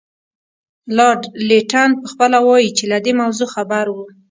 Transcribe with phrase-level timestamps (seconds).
[0.97, 4.05] لارډ لیټن پخپله وایي چې له دې موضوع خبر وو.